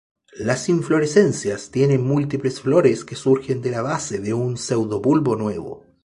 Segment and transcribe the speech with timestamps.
[0.39, 5.85] Las inflorescencias tienen múltiples flores que surgen de la base de un pseudobulbo nuevo.